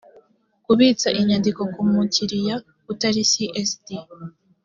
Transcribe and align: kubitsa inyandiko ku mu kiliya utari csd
kubitsa 0.65 1.09
inyandiko 1.19 1.61
ku 1.73 1.81
mu 1.91 2.01
kiliya 2.13 2.55
utari 2.91 3.21
csd 3.31 3.87